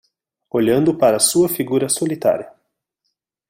Olhando 0.49 0.97
para 0.97 1.19
sua 1.19 1.47
figura 1.47 1.87
solitária 1.87 2.51